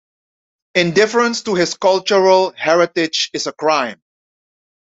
[0.73, 4.01] Indifference to his cultural heritage is a crime.